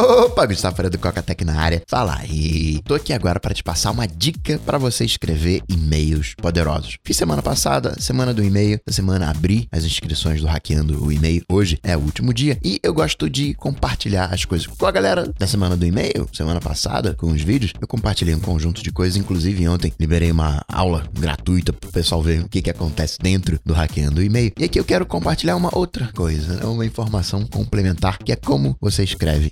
Opa, 0.00 0.46
Gustavo 0.46 0.76
Freire 0.76 0.92
do 0.92 0.98
Cocatec 1.00 1.44
na 1.44 1.60
área. 1.60 1.82
Fala 1.88 2.16
aí. 2.20 2.80
Tô 2.84 2.94
aqui 2.94 3.12
agora 3.12 3.40
para 3.40 3.52
te 3.52 3.64
passar 3.64 3.90
uma 3.90 4.06
dica 4.06 4.56
para 4.64 4.78
você 4.78 5.04
escrever 5.04 5.60
e-mails 5.68 6.34
poderosos. 6.40 6.98
Fiz 7.04 7.16
semana 7.16 7.42
passada, 7.42 7.96
semana 7.98 8.32
do 8.32 8.40
e-mail. 8.40 8.78
Essa 8.86 8.94
semana 8.94 9.28
abri 9.28 9.66
as 9.72 9.84
inscrições 9.84 10.40
do 10.40 10.46
Hackeando 10.46 11.04
o 11.04 11.10
E-mail. 11.10 11.42
Hoje 11.50 11.80
é 11.82 11.96
o 11.96 12.00
último 12.00 12.32
dia 12.32 12.56
e 12.62 12.78
eu 12.80 12.94
gosto 12.94 13.28
de 13.28 13.54
compartilhar 13.54 14.26
as 14.32 14.44
coisas 14.44 14.68
com 14.68 14.86
a 14.86 14.92
galera 14.92 15.32
da 15.36 15.48
semana 15.48 15.76
do 15.76 15.84
e-mail. 15.84 16.28
Semana 16.32 16.60
passada, 16.60 17.12
com 17.14 17.32
os 17.32 17.42
vídeos, 17.42 17.72
eu 17.80 17.88
compartilhei 17.88 18.36
um 18.36 18.40
conjunto 18.40 18.84
de 18.84 18.92
coisas. 18.92 19.16
Inclusive, 19.16 19.66
ontem 19.66 19.92
liberei 19.98 20.30
uma 20.30 20.62
aula 20.68 21.02
gratuita 21.12 21.72
pro 21.72 21.90
pessoal 21.90 22.22
ver 22.22 22.44
o 22.44 22.48
que, 22.48 22.62
que 22.62 22.70
acontece 22.70 23.18
dentro 23.20 23.58
do 23.66 23.74
Hackeando 23.74 24.20
o 24.20 24.22
E-mail. 24.22 24.52
E 24.56 24.62
aqui 24.62 24.78
eu 24.78 24.84
quero 24.84 25.04
compartilhar 25.04 25.56
uma 25.56 25.76
outra 25.76 26.08
coisa, 26.14 26.54
né? 26.54 26.64
uma 26.66 26.86
informação 26.86 27.44
complementar, 27.44 28.18
que 28.18 28.30
é 28.30 28.36
como 28.36 28.76
você 28.80 29.02
escreve 29.02 29.50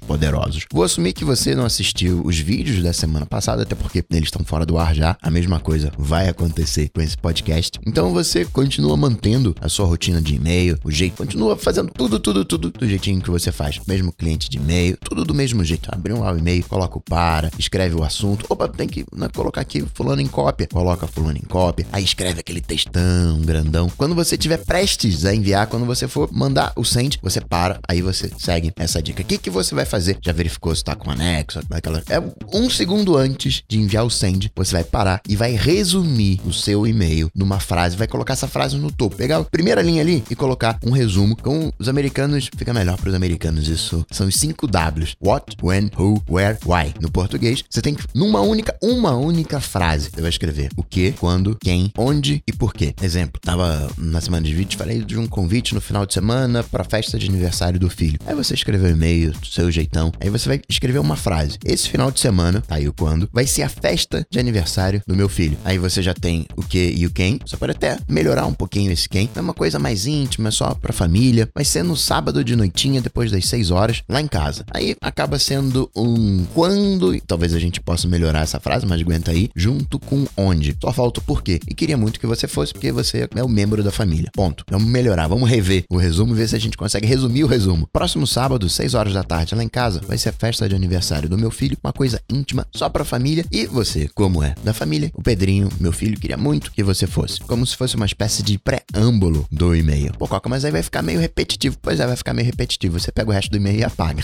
poderosos. 0.00 0.64
Vou 0.72 0.84
assumir 0.84 1.12
que 1.12 1.24
você 1.24 1.54
não 1.54 1.64
assistiu 1.64 2.22
os 2.24 2.38
vídeos 2.38 2.82
da 2.82 2.92
semana 2.92 3.26
passada, 3.26 3.62
até 3.62 3.74
porque 3.74 4.04
eles 4.10 4.28
estão 4.28 4.44
fora 4.44 4.66
do 4.66 4.78
ar 4.78 4.94
já. 4.94 5.16
A 5.22 5.30
mesma 5.30 5.58
coisa 5.58 5.92
vai 5.96 6.28
acontecer 6.28 6.90
com 6.90 7.00
esse 7.00 7.16
podcast. 7.16 7.78
Então 7.86 8.12
você 8.12 8.44
continua 8.44 8.96
mantendo 8.96 9.54
a 9.60 9.68
sua 9.68 9.86
rotina 9.86 10.20
de 10.20 10.34
e-mail, 10.34 10.78
o 10.84 10.90
jeito, 10.90 11.16
continua 11.16 11.56
fazendo 11.56 11.90
tudo, 11.92 12.20
tudo, 12.20 12.44
tudo 12.44 12.70
do 12.70 12.88
jeitinho 12.88 13.20
que 13.20 13.30
você 13.30 13.50
faz. 13.50 13.80
Mesmo 13.86 14.12
cliente 14.12 14.48
de 14.48 14.58
e-mail, 14.58 14.96
tudo 15.02 15.24
do 15.24 15.34
mesmo 15.34 15.64
jeito. 15.64 15.88
Abre 15.92 16.12
um 16.12 16.38
e-mail, 16.38 16.64
coloca 16.64 16.98
o 16.98 17.00
para, 17.00 17.50
escreve 17.58 17.94
o 17.96 18.02
assunto. 18.02 18.44
Opa, 18.48 18.68
tem 18.68 18.88
que 18.88 19.04
né, 19.14 19.28
colocar 19.34 19.60
aqui 19.60 19.84
fulano 19.94 20.20
em 20.20 20.26
cópia. 20.26 20.68
Coloca 20.70 21.06
fulano 21.06 21.38
em 21.38 21.46
cópia. 21.46 21.86
Aí 21.92 22.04
escreve 22.04 22.40
aquele 22.40 22.60
textão 22.60 23.40
grandão. 23.42 23.90
Quando 23.96 24.14
você 24.14 24.36
tiver 24.36 24.58
prestes 24.58 25.24
a 25.24 25.34
enviar, 25.34 25.66
quando 25.66 25.86
você 25.86 26.06
for 26.06 26.28
mandar 26.32 26.72
o 26.76 26.84
send, 26.84 27.18
você 27.22 27.40
para, 27.40 27.78
aí 27.88 28.02
você 28.02 28.30
segue 28.38 28.72
essa 28.76 29.02
dica. 29.02 29.22
O 29.22 29.24
que, 29.24 29.38
que 29.38 29.50
você 29.50 29.74
vai 29.78 29.86
fazer? 29.86 30.18
Já 30.20 30.32
verificou 30.32 30.74
se 30.74 30.84
tá 30.84 30.94
com 30.94 31.10
anexo? 31.10 31.60
Aquela... 31.70 32.02
É 32.08 32.20
um 32.52 32.68
segundo 32.68 33.16
antes 33.16 33.62
de 33.68 33.78
enviar 33.78 34.04
o 34.04 34.10
send, 34.10 34.50
você 34.54 34.72
vai 34.72 34.84
parar 34.84 35.20
e 35.28 35.36
vai 35.36 35.52
resumir 35.52 36.40
o 36.44 36.52
seu 36.52 36.86
e-mail 36.86 37.30
numa 37.34 37.60
frase, 37.60 37.96
vai 37.96 38.06
colocar 38.06 38.32
essa 38.32 38.48
frase 38.48 38.76
no 38.76 38.90
topo. 38.90 39.16
Pegar 39.16 39.38
a 39.38 39.44
primeira 39.44 39.82
linha 39.82 40.02
ali 40.02 40.22
e 40.30 40.34
colocar 40.34 40.78
um 40.84 40.90
resumo. 40.90 41.36
Com 41.36 41.72
os 41.78 41.88
americanos, 41.88 42.50
fica 42.56 42.74
melhor 42.74 42.96
para 42.96 43.08
os 43.08 43.14
americanos 43.14 43.68
isso. 43.68 44.04
São 44.10 44.26
os 44.26 44.36
cinco 44.36 44.66
Ws. 44.66 45.14
What, 45.24 45.56
when, 45.62 45.90
who, 45.96 46.22
where, 46.28 46.58
why. 46.64 46.92
No 47.00 47.10
português, 47.10 47.64
você 47.68 47.80
tem 47.80 47.94
que, 47.94 48.04
numa 48.14 48.40
única, 48.40 48.76
uma 48.82 49.14
única 49.14 49.60
frase, 49.60 50.10
você 50.10 50.20
vai 50.20 50.30
escrever 50.30 50.70
o 50.76 50.82
que, 50.82 51.12
quando, 51.12 51.56
quem, 51.60 51.92
onde 51.96 52.42
e 52.46 52.52
por 52.52 52.74
quê. 52.74 52.94
Exemplo, 53.00 53.40
tava 53.40 53.90
na 53.96 54.20
semana 54.20 54.46
de 54.46 54.54
vídeos, 54.54 54.78
falei 54.78 55.02
de 55.02 55.18
um 55.18 55.26
convite 55.26 55.74
no 55.74 55.80
final 55.80 56.04
de 56.04 56.14
semana 56.14 56.62
para 56.64 56.84
festa 56.84 57.18
de 57.18 57.28
aniversário 57.28 57.78
do 57.78 57.88
filho. 57.88 58.18
Aí 58.26 58.34
você 58.34 58.54
escreveu 58.54 58.90
e-mail 58.90 59.32
seu 59.58 59.70
jeitão. 59.70 60.12
Aí 60.20 60.30
você 60.30 60.48
vai 60.48 60.60
escrever 60.68 60.98
uma 60.98 61.16
frase. 61.16 61.58
Esse 61.64 61.88
final 61.88 62.10
de 62.10 62.20
semana, 62.20 62.60
tá 62.60 62.76
aí 62.76 62.88
o 62.88 62.92
quando, 62.92 63.28
vai 63.32 63.46
ser 63.46 63.62
a 63.62 63.68
festa 63.68 64.24
de 64.30 64.38
aniversário 64.38 65.02
do 65.06 65.16
meu 65.16 65.28
filho. 65.28 65.58
Aí 65.64 65.78
você 65.78 66.00
já 66.00 66.14
tem 66.14 66.46
o 66.56 66.62
que 66.62 66.94
e 66.96 67.06
o 67.06 67.10
quem. 67.10 67.40
Você 67.44 67.56
pode 67.56 67.72
até 67.72 67.98
melhorar 68.08 68.46
um 68.46 68.54
pouquinho 68.54 68.92
esse 68.92 69.08
quem. 69.08 69.28
É 69.34 69.40
uma 69.40 69.54
coisa 69.54 69.78
mais 69.78 70.06
íntima, 70.06 70.50
só 70.50 70.74
pra 70.74 70.92
família. 70.92 71.48
Vai 71.54 71.64
ser 71.64 71.82
no 71.82 71.96
sábado 71.96 72.44
de 72.44 72.54
noitinha, 72.54 73.00
depois 73.00 73.30
das 73.30 73.46
6 73.46 73.70
horas, 73.70 74.02
lá 74.08 74.20
em 74.20 74.28
casa. 74.28 74.64
Aí 74.72 74.94
acaba 75.00 75.38
sendo 75.38 75.90
um 75.96 76.44
quando, 76.54 77.14
e 77.14 77.20
talvez 77.20 77.52
a 77.52 77.58
gente 77.58 77.80
possa 77.80 78.06
melhorar 78.06 78.42
essa 78.42 78.60
frase, 78.60 78.86
mas 78.86 79.00
aguenta 79.00 79.32
aí, 79.32 79.50
junto 79.56 79.98
com 79.98 80.24
onde. 80.36 80.76
Só 80.80 80.92
falta 80.92 81.20
o 81.20 81.22
porquê. 81.22 81.58
E 81.68 81.74
queria 81.74 81.96
muito 81.96 82.20
que 82.20 82.26
você 82.26 82.46
fosse, 82.46 82.72
porque 82.72 82.92
você 82.92 83.28
é 83.34 83.42
o 83.42 83.48
membro 83.48 83.82
da 83.82 83.90
família. 83.90 84.30
Ponto. 84.32 84.64
Vamos 84.70 84.88
melhorar, 84.88 85.26
vamos 85.26 85.48
rever 85.48 85.84
o 85.90 85.96
resumo 85.96 86.34
e 86.34 86.36
ver 86.36 86.48
se 86.48 86.56
a 86.56 86.60
gente 86.60 86.76
consegue 86.76 87.06
resumir 87.06 87.42
o 87.42 87.48
resumo. 87.48 87.88
Próximo 87.92 88.26
sábado, 88.26 88.68
6 88.68 88.94
horas 88.94 89.12
da 89.12 89.24
tarde, 89.24 89.47
lá 89.54 89.62
em 89.62 89.68
casa, 89.68 90.00
vai 90.06 90.18
ser 90.18 90.30
a 90.30 90.32
festa 90.32 90.68
de 90.68 90.74
aniversário 90.74 91.28
do 91.28 91.38
meu 91.38 91.50
filho, 91.50 91.76
uma 91.82 91.92
coisa 91.92 92.20
íntima, 92.28 92.66
só 92.74 92.88
pra 92.88 93.04
família. 93.04 93.44
E 93.50 93.66
você, 93.66 94.08
como 94.14 94.42
é 94.42 94.54
da 94.62 94.72
família, 94.72 95.10
o 95.14 95.22
Pedrinho, 95.22 95.68
meu 95.80 95.92
filho, 95.92 96.18
queria 96.18 96.36
muito 96.36 96.70
que 96.72 96.82
você 96.82 97.06
fosse. 97.06 97.40
Como 97.40 97.66
se 97.66 97.76
fosse 97.76 97.96
uma 97.96 98.06
espécie 98.06 98.42
de 98.42 98.58
preâmbulo 98.58 99.46
do 99.50 99.74
e-mail. 99.74 100.12
Pô, 100.18 100.26
Coca, 100.26 100.48
mas 100.48 100.64
aí 100.64 100.70
vai 100.70 100.82
ficar 100.82 101.02
meio 101.02 101.20
repetitivo. 101.20 101.76
Pois 101.80 102.00
é, 102.00 102.06
vai 102.06 102.16
ficar 102.16 102.34
meio 102.34 102.46
repetitivo. 102.46 102.98
Você 102.98 103.10
pega 103.12 103.30
o 103.30 103.32
resto 103.32 103.50
do 103.50 103.56
e-mail 103.56 103.80
e 103.80 103.84
apaga. 103.84 104.22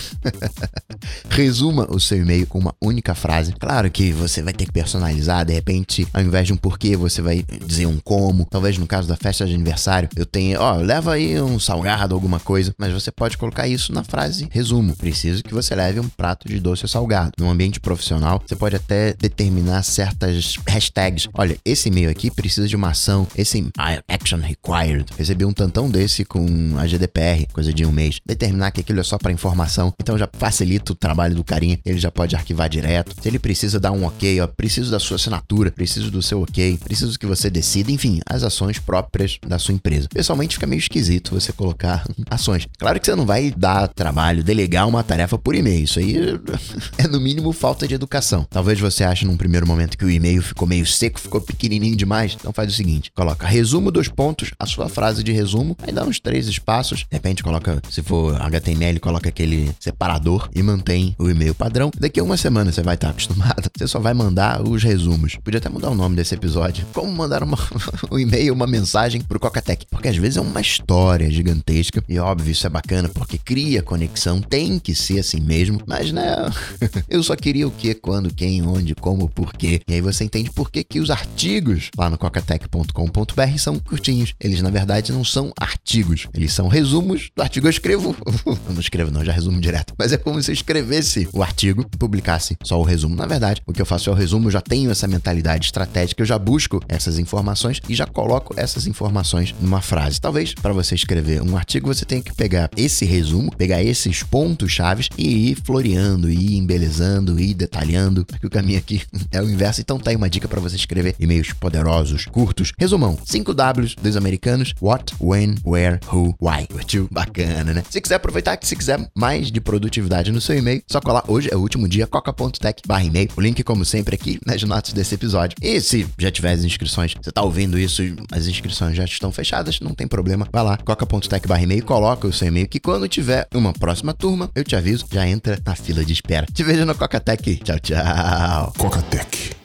Resuma 1.29 1.87
o 1.89 1.99
seu 1.99 2.17
e-mail 2.19 2.47
com 2.47 2.59
uma 2.59 2.75
única 2.81 3.15
frase. 3.15 3.53
Claro 3.53 3.89
que 3.89 4.11
você 4.11 4.41
vai 4.41 4.53
ter 4.53 4.65
que 4.65 4.71
personalizar, 4.71 5.45
de 5.45 5.53
repente, 5.53 6.07
ao 6.13 6.21
invés 6.21 6.47
de 6.47 6.53
um 6.53 6.57
porquê, 6.57 6.95
você 6.95 7.21
vai 7.21 7.43
dizer 7.65 7.85
um 7.85 7.99
como. 7.99 8.45
Talvez 8.45 8.77
no 8.77 8.87
caso 8.87 9.07
da 9.07 9.15
festa 9.15 9.45
de 9.45 9.53
aniversário, 9.53 10.09
eu 10.15 10.25
tenha, 10.25 10.59
ó, 10.59 10.75
leva 10.75 11.13
aí 11.13 11.39
um 11.41 11.59
salgado, 11.59 12.13
alguma 12.13 12.39
coisa, 12.39 12.73
mas 12.77 12.93
você 12.93 13.11
pode 13.11 13.37
colocar 13.37 13.67
isso 13.67 13.93
na 13.93 14.03
frase 14.03 14.47
resumo. 14.51 14.95
Preciso 15.15 15.41
que 15.41 15.53
você 15.53 15.73
leve 15.73 15.97
um 15.97 16.09
prato 16.09 16.45
de 16.45 16.59
doce 16.59 16.83
ou 16.83 16.89
salgado. 16.89 17.31
No 17.39 17.49
ambiente 17.49 17.79
profissional, 17.79 18.43
você 18.45 18.53
pode 18.53 18.75
até 18.75 19.13
determinar 19.13 19.81
certas 19.81 20.57
hashtags. 20.67 21.29
Olha, 21.33 21.57
esse 21.63 21.87
e-mail 21.87 22.09
aqui 22.09 22.29
precisa 22.29 22.67
de 22.67 22.75
uma 22.75 22.89
ação, 22.89 23.25
esse 23.33 23.65
action 24.09 24.39
required. 24.39 25.05
Recebi 25.17 25.45
um 25.45 25.53
tantão 25.53 25.89
desse 25.89 26.25
com 26.25 26.45
a 26.77 26.85
GDPR, 26.85 27.47
coisa 27.53 27.71
de 27.71 27.85
um 27.85 27.93
mês. 27.93 28.19
Determinar 28.25 28.71
que 28.71 28.81
aquilo 28.81 28.99
é 28.99 29.03
só 29.03 29.17
para 29.17 29.31
informação, 29.31 29.93
então 29.97 30.17
já 30.17 30.27
facilita 30.33 30.91
o 30.91 30.95
trabalho 30.95 31.33
do 31.33 31.45
carinha, 31.45 31.79
ele 31.85 31.97
já 31.97 32.11
pode 32.11 32.35
arquivar 32.35 32.67
direto. 32.67 33.15
Se 33.21 33.29
ele 33.29 33.39
precisa 33.39 33.79
dar 33.79 33.93
um 33.93 34.03
ok, 34.03 34.41
ó, 34.41 34.47
preciso 34.47 34.91
da 34.91 34.99
sua 34.99 35.15
assinatura, 35.15 35.71
preciso 35.71 36.11
do 36.11 36.21
seu 36.21 36.41
ok, 36.41 36.77
preciso 36.83 37.17
que 37.17 37.25
você 37.25 37.49
decida, 37.49 37.89
enfim, 37.89 38.19
as 38.25 38.43
ações 38.43 38.79
próprias 38.79 39.39
da 39.47 39.57
sua 39.59 39.73
empresa. 39.73 40.09
Pessoalmente 40.13 40.55
fica 40.55 40.67
meio 40.67 40.79
esquisito 40.79 41.33
você 41.33 41.53
colocar 41.53 42.05
ações. 42.29 42.67
Claro 42.77 42.99
que 42.99 43.05
você 43.05 43.15
não 43.15 43.25
vai 43.25 43.53
dar 43.55 43.87
trabalho, 43.87 44.43
delegar 44.43 44.85
uma 44.85 45.04
tarefa 45.05 45.37
por 45.37 45.55
e-mail. 45.55 45.83
Isso 45.83 45.99
aí 45.99 46.15
é 46.97 47.07
no 47.07 47.19
mínimo 47.19 47.51
falta 47.53 47.87
de 47.87 47.93
educação. 47.95 48.45
Talvez 48.49 48.79
você 48.79 49.03
ache 49.03 49.25
num 49.25 49.37
primeiro 49.37 49.67
momento 49.67 49.97
que 49.97 50.05
o 50.05 50.09
e-mail 50.09 50.41
ficou 50.41 50.67
meio 50.67 50.85
seco, 50.85 51.19
ficou 51.19 51.39
pequenininho 51.39 51.95
demais. 51.95 52.35
Então 52.39 52.51
faz 52.51 52.71
o 52.71 52.75
seguinte: 52.75 53.11
coloca 53.15 53.47
resumo 53.47 53.91
dos 53.91 54.07
pontos, 54.07 54.51
a 54.59 54.65
sua 54.65 54.89
frase 54.89 55.23
de 55.23 55.31
resumo, 55.31 55.77
aí 55.81 55.93
dá 55.93 56.03
uns 56.03 56.19
três 56.19 56.47
espaços. 56.47 56.99
De 56.99 57.07
repente 57.11 57.43
coloca, 57.43 57.81
se 57.89 58.01
for 58.01 58.39
HTML, 58.41 58.99
coloca 58.99 59.29
aquele 59.29 59.71
separador 59.79 60.49
e 60.55 60.63
mantém 60.63 61.15
o 61.19 61.29
e-mail 61.29 61.53
padrão. 61.53 61.91
Daqui 61.97 62.19
a 62.19 62.23
uma 62.23 62.37
semana 62.37 62.71
você 62.71 62.81
vai 62.81 62.95
estar 62.95 63.09
acostumado. 63.15 63.69
Você 63.77 63.87
só 63.87 63.99
vai 63.99 64.13
mandar 64.13 64.67
os 64.67 64.83
resumos. 64.83 65.35
Podia 65.43 65.59
até 65.59 65.69
mudar 65.69 65.89
o 65.89 65.95
nome 65.95 66.15
desse 66.15 66.33
episódio. 66.33 66.85
Como 66.93 67.11
mandar 67.11 67.43
uma, 67.43 67.57
um 68.11 68.17
e-mail, 68.17 68.53
uma 68.53 68.67
mensagem 68.67 69.21
pro 69.21 69.39
Cocatec. 69.39 69.85
Porque 69.89 70.07
às 70.07 70.17
vezes 70.17 70.37
é 70.37 70.41
uma 70.41 70.61
história 70.61 71.29
gigantesca. 71.29 72.03
E 72.07 72.17
óbvio, 72.17 72.51
isso 72.51 72.65
é 72.65 72.69
bacana 72.69 73.09
porque 73.09 73.37
cria 73.37 73.81
conexão. 73.81 74.41
Tem 74.41 74.79
que 74.79 74.94
ser 74.95 75.19
assim 75.19 75.39
mesmo. 75.39 75.81
Mas 75.85 76.11
né, 76.11 76.35
eu 77.09 77.21
só 77.21 77.35
queria 77.35 77.67
o 77.67 77.71
que, 77.71 77.93
quando, 77.93 78.33
quem, 78.33 78.65
onde, 78.65 78.95
como, 78.95 79.29
por 79.29 79.53
quê. 79.53 79.81
E 79.87 79.93
aí 79.93 80.01
você 80.01 80.23
entende 80.23 80.49
por 80.51 80.71
que, 80.71 80.83
que 80.83 80.99
os 80.99 81.09
artigos 81.09 81.89
lá 81.97 82.09
no 82.09 82.17
cocatec.com.br 82.17 83.57
são 83.57 83.79
curtinhos. 83.79 84.33
Eles, 84.39 84.61
na 84.61 84.69
verdade, 84.69 85.11
não 85.11 85.23
são 85.23 85.51
artigos. 85.59 86.27
Eles 86.33 86.53
são 86.53 86.67
resumos 86.67 87.29
do 87.35 87.41
artigo. 87.41 87.67
Eu 87.67 87.71
escrevo. 87.71 88.15
eu 88.45 88.73
não 88.73 88.79
escrevo, 88.79 89.11
não, 89.11 89.23
já 89.23 89.31
resumo 89.31 89.59
direto. 89.59 89.93
Mas 89.97 90.11
é 90.11 90.17
como 90.17 90.41
se 90.41 90.51
eu 90.51 90.53
escrevesse 90.53 91.27
o 91.33 91.43
artigo 91.43 91.85
publicasse 91.97 92.57
só 92.63 92.79
o 92.79 92.83
resumo. 92.83 93.15
Na 93.15 93.25
verdade, 93.25 93.61
o 93.65 93.73
que 93.73 93.81
eu 93.81 93.85
faço 93.85 94.09
é 94.09 94.13
o 94.13 94.15
resumo, 94.15 94.47
eu 94.47 94.51
já 94.51 94.61
tenho 94.61 94.91
essa 94.91 95.07
mentalidade 95.07 95.65
estratégica, 95.65 96.21
eu 96.21 96.25
já 96.25 96.37
busco 96.37 96.81
essas 96.87 97.19
informações 97.19 97.79
e 97.87 97.95
já 97.95 98.05
coloco 98.05 98.53
essas 98.57 98.87
informações 98.87 99.53
numa 99.59 99.81
frase. 99.81 100.19
Talvez 100.19 100.53
para 100.53 100.73
você 100.73 100.95
escrever 100.95 101.41
um 101.41 101.57
artigo 101.57 101.93
você 101.93 102.05
tenha 102.05 102.21
que 102.21 102.33
pegar 102.33 102.69
esse 102.75 103.05
resumo, 103.05 103.51
pegar 103.55 103.83
esses 103.83 104.23
pontos 104.23 104.73
chaves 104.85 105.09
e 105.17 105.51
ir 105.51 105.55
floreando, 105.63 106.29
ir 106.29 106.55
embelezando, 106.55 107.39
ir 107.39 107.55
detalhando, 107.55 108.23
porque 108.23 108.45
o 108.45 108.49
caminho 108.49 108.77
aqui 108.77 109.01
é 109.31 109.41
o 109.41 109.49
inverso. 109.49 109.81
Então 109.81 109.97
tá 109.97 110.11
aí 110.11 110.15
uma 110.15 110.29
dica 110.29 110.47
para 110.47 110.61
você 110.61 110.75
escrever 110.75 111.15
e-mails 111.19 111.53
poderosos, 111.53 112.25
curtos. 112.25 112.71
Resumão: 112.77 113.17
5 113.25 113.53
Ws 113.53 113.95
dos 113.95 114.15
americanos: 114.15 114.73
what, 114.79 115.13
when, 115.19 115.55
where, 115.65 115.99
who, 116.11 116.35
why. 116.39 116.67
Curtiu? 116.67 117.07
Bacana, 117.11 117.73
né? 117.73 117.83
Se 117.89 117.99
quiser 117.99 118.15
aproveitar 118.15 118.59
se 118.61 118.75
quiser 118.75 118.99
mais 119.15 119.51
de 119.51 119.59
produtividade 119.59 120.31
no 120.31 120.39
seu 120.39 120.57
e-mail, 120.57 120.81
só 120.87 121.01
colar 121.01 121.23
hoje 121.27 121.49
é 121.51 121.55
o 121.55 121.59
último 121.59 121.87
dia 121.87 122.05
coca.tech/e-mail. 122.05 123.29
O 123.35 123.41
link 123.41 123.63
como 123.63 123.83
sempre 123.83 124.15
aqui 124.15 124.39
nas 124.45 124.61
notas 124.63 124.93
desse 124.93 125.15
episódio. 125.15 125.57
E 125.61 125.79
se 125.81 126.07
já 126.17 126.31
tiver 126.31 126.51
as 126.51 126.63
inscrições, 126.63 127.13
você 127.19 127.31
tá 127.31 127.41
ouvindo 127.41 127.77
isso, 127.79 128.03
as 128.31 128.47
inscrições 128.47 128.95
já 128.95 129.03
estão 129.03 129.31
fechadas, 129.31 129.79
não 129.79 129.93
tem 129.93 130.07
problema. 130.07 130.47
Vai 130.51 130.63
lá, 130.63 130.77
coca.tech/e-mail, 130.77 131.83
coloca 131.83 132.27
o 132.27 132.33
seu 132.33 132.47
e-mail 132.47 132.67
que 132.67 132.79
quando 132.79 133.07
tiver 133.07 133.47
uma 133.53 133.73
próxima 133.73 134.13
turma, 134.13 134.49
eu 134.53 134.63
te 134.63 134.74
aviso, 134.77 135.05
já 135.11 135.27
entra 135.27 135.59
na 135.65 135.75
fila 135.75 136.03
de 136.03 136.13
espera. 136.13 136.45
Te 136.45 136.63
vejo 136.63 136.85
no 136.85 136.95
Coca 136.95 137.19
Tech. 137.19 137.43
Tchau, 137.63 137.79
tchau. 137.79 138.73
Coca 138.77 139.01
Tech. 139.03 139.64